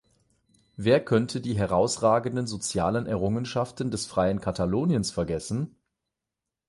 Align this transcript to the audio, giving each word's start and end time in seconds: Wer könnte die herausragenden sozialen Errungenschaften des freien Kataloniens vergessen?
Wer 0.77 1.05
könnte 1.05 1.41
die 1.41 1.55
herausragenden 1.55 2.47
sozialen 2.47 3.05
Errungenschaften 3.05 3.91
des 3.91 4.07
freien 4.07 4.41
Kataloniens 4.41 5.11
vergessen? 5.11 5.75